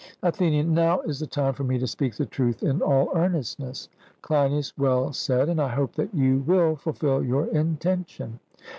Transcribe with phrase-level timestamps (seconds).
[0.23, 3.87] ATHENIAN: Now is the time for me to speak the truth in all earnestness.
[4.23, 8.39] CLEINIAS: Well said, and I hope that you will fulfil your intention.